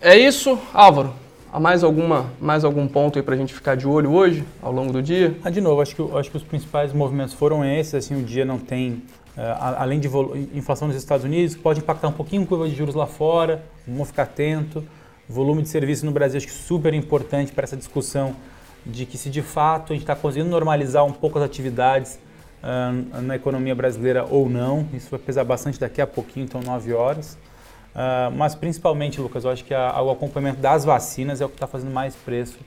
é 0.00 0.18
isso, 0.18 0.58
Álvaro. 0.74 1.14
Há 1.52 1.60
mais, 1.60 1.84
alguma, 1.84 2.32
mais 2.40 2.64
algum 2.64 2.88
ponto 2.88 3.18
aí 3.18 3.22
para 3.22 3.34
a 3.34 3.38
gente 3.38 3.54
ficar 3.54 3.76
de 3.76 3.86
olho 3.86 4.10
hoje, 4.10 4.44
ao 4.60 4.72
longo 4.72 4.92
do 4.92 5.00
dia? 5.00 5.38
Ah, 5.44 5.48
de 5.48 5.60
novo, 5.60 5.80
acho 5.80 5.94
que, 5.94 6.02
acho 6.18 6.28
que 6.28 6.36
os 6.36 6.42
principais 6.42 6.92
movimentos 6.92 7.34
foram 7.34 7.64
esses. 7.64 7.94
Assim, 7.94 8.20
o 8.20 8.24
dia 8.24 8.44
não 8.44 8.58
tem, 8.58 9.02
além 9.36 10.00
de 10.00 10.08
inflação 10.54 10.88
nos 10.88 10.96
Estados 10.96 11.24
Unidos, 11.24 11.54
pode 11.54 11.80
impactar 11.80 12.08
um 12.08 12.12
pouquinho 12.12 12.42
a 12.42 12.46
curva 12.46 12.68
de 12.68 12.74
juros 12.74 12.94
lá 12.94 13.06
fora, 13.06 13.62
vamos 13.86 14.08
ficar 14.08 14.22
atento. 14.22 14.82
Volume 15.28 15.62
de 15.62 15.68
serviço 15.68 16.06
no 16.06 16.12
Brasil, 16.12 16.38
acho 16.38 16.46
que 16.46 16.52
super 16.52 16.94
importante 16.94 17.52
para 17.52 17.64
essa 17.64 17.76
discussão 17.76 18.34
de 18.84 19.04
que 19.04 19.18
se 19.18 19.28
de 19.28 19.42
fato 19.42 19.92
a 19.92 19.96
gente 19.96 20.04
está 20.04 20.14
conseguindo 20.14 20.48
normalizar 20.48 21.04
um 21.04 21.12
pouco 21.12 21.38
as 21.38 21.44
atividades 21.44 22.18
uh, 22.62 23.20
na 23.20 23.34
economia 23.34 23.74
brasileira 23.74 24.24
ou 24.24 24.48
não. 24.48 24.86
Isso 24.94 25.10
vai 25.10 25.18
pesar 25.18 25.44
bastante 25.44 25.78
daqui 25.80 26.00
a 26.00 26.06
pouquinho, 26.06 26.44
então 26.44 26.60
9 26.60 26.92
horas. 26.92 27.36
Uh, 27.94 28.30
mas 28.36 28.54
principalmente, 28.54 29.20
Lucas, 29.20 29.44
eu 29.44 29.50
acho 29.50 29.64
que 29.64 29.74
a, 29.74 30.00
o 30.00 30.10
acompanhamento 30.10 30.60
das 30.60 30.84
vacinas 30.84 31.40
é 31.40 31.44
o 31.44 31.48
que 31.48 31.56
está 31.56 31.66
fazendo 31.66 31.92
mais 31.92 32.14
preço 32.14 32.58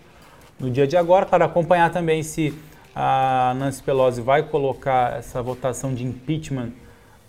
no 0.59 0.69
dia 0.69 0.85
de 0.85 0.97
agora, 0.97 1.25
para 1.25 1.45
acompanhar 1.45 1.89
também 1.91 2.21
se 2.21 2.53
a 2.95 3.53
Nancy 3.57 3.81
Pelosi 3.83 4.21
vai 4.21 4.43
colocar 4.43 5.17
essa 5.17 5.41
votação 5.41 5.93
de 5.93 6.03
impeachment 6.03 6.71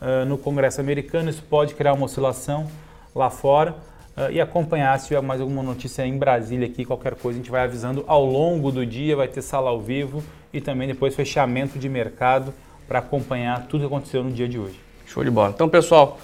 uh, 0.00 0.24
no 0.26 0.38
Congresso 0.38 0.80
americano. 0.80 1.30
Isso 1.30 1.42
pode 1.42 1.74
criar 1.74 1.92
uma 1.92 2.06
oscilação 2.06 2.66
lá 3.14 3.30
fora 3.30 3.76
uh, 4.16 4.30
e 4.30 4.40
acompanhar 4.40 4.98
se 4.98 5.08
tiver 5.08 5.20
mais 5.22 5.40
alguma 5.40 5.62
notícia 5.62 6.06
em 6.06 6.16
Brasília 6.16 6.66
aqui, 6.66 6.84
qualquer 6.84 7.14
coisa, 7.14 7.38
a 7.38 7.42
gente 7.42 7.50
vai 7.50 7.64
avisando 7.64 8.04
ao 8.06 8.24
longo 8.24 8.70
do 8.70 8.84
dia, 8.84 9.16
vai 9.16 9.28
ter 9.28 9.42
sala 9.42 9.70
ao 9.70 9.80
vivo 9.80 10.22
e 10.52 10.60
também 10.60 10.88
depois 10.88 11.14
fechamento 11.14 11.78
de 11.78 11.88
mercado 11.88 12.52
para 12.88 12.98
acompanhar 12.98 13.66
tudo 13.68 13.80
que 13.80 13.86
aconteceu 13.86 14.24
no 14.24 14.32
dia 14.32 14.48
de 14.48 14.58
hoje. 14.58 14.80
Show 15.06 15.22
de 15.22 15.30
bola. 15.30 15.50
Então, 15.50 15.68
pessoal, 15.68 16.18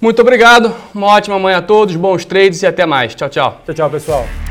muito 0.00 0.20
obrigado, 0.20 0.74
uma 0.94 1.06
ótima 1.06 1.38
manhã 1.38 1.58
a 1.58 1.62
todos, 1.62 1.96
bons 1.96 2.24
trades 2.24 2.62
e 2.62 2.66
até 2.66 2.84
mais. 2.84 3.14
Tchau, 3.14 3.28
tchau. 3.28 3.60
Tchau, 3.64 3.74
tchau, 3.74 3.90
pessoal. 3.90 4.45